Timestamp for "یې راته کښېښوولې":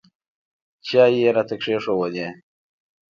1.21-2.27